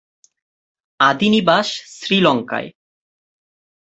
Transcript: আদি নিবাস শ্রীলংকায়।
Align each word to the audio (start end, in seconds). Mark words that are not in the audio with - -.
আদি 0.99 1.27
নিবাস 1.29 1.67
শ্রীলংকায়। 1.95 2.69